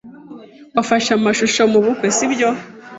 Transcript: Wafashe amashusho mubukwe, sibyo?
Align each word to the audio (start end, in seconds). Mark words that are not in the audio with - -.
Wafashe 0.75 1.09
amashusho 1.13 1.61
mubukwe, 1.71 2.07
sibyo? 2.17 2.49